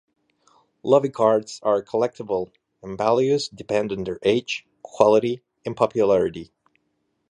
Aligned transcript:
Lobby 0.81 1.09
cards 1.09 1.59
are 1.61 1.83
collectible 1.83 2.51
and 2.81 2.97
values 2.97 3.47
depend 3.49 3.91
on 3.91 4.03
their 4.03 4.17
age, 4.23 4.65
quality, 4.81 5.43
and 5.63 5.77
popularity. 5.77 6.51